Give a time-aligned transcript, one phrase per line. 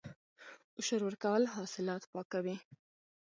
[0.79, 2.55] عشر ورکول حاصلات پاکوي.